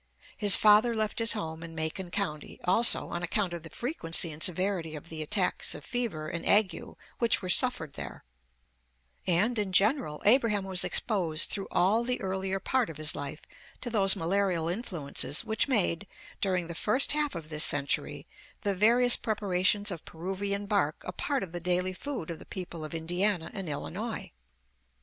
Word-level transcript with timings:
His 0.35 0.55
father 0.55 0.95
left 0.95 1.19
his 1.19 1.33
home 1.33 1.61
in 1.61 1.75
Macon 1.75 2.09
County, 2.09 2.59
also, 2.63 3.09
on 3.09 3.21
account 3.21 3.53
of 3.53 3.61
the 3.61 3.69
frequency 3.69 4.31
and 4.31 4.41
severity 4.41 4.95
of 4.95 5.09
the 5.09 5.21
attacks 5.21 5.75
of 5.75 5.85
fever 5.85 6.27
and 6.27 6.43
ague 6.43 6.75
which 7.19 7.43
were 7.43 7.51
suffered 7.51 7.93
there; 7.93 8.23
and, 9.27 9.59
in 9.59 9.71
general, 9.71 10.19
Abraham 10.25 10.63
was 10.65 10.83
exposed 10.83 11.49
through 11.51 11.67
all 11.69 12.03
the 12.03 12.19
earlier 12.19 12.59
part 12.59 12.89
of 12.89 12.97
his 12.97 13.13
life 13.13 13.43
to 13.81 13.91
those 13.91 14.15
malarial 14.15 14.67
influences 14.67 15.45
which 15.45 15.67
made, 15.67 16.07
during 16.41 16.65
the 16.65 16.73
first 16.73 17.11
half 17.11 17.35
of 17.35 17.49
this 17.49 17.63
century, 17.63 18.25
the 18.61 18.73
various 18.73 19.15
preparations 19.15 19.91
of 19.91 20.03
Peruvian 20.03 20.65
bark 20.65 21.03
a 21.05 21.11
part 21.11 21.43
of 21.43 21.51
the 21.51 21.59
daily 21.59 21.93
food 21.93 22.31
of 22.31 22.39
the 22.39 22.45
people 22.47 22.83
of 22.83 22.95
Indiana 22.95 23.51
and 23.53 23.69
Illinois. 23.69 24.31